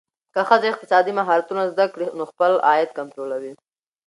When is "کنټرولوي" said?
2.97-3.53